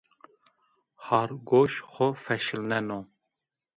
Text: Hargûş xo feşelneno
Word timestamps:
Hargûş 1.05 1.73
xo 1.91 2.07
feşelneno 2.23 2.99